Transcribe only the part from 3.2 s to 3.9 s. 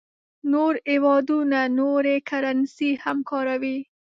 کاروي.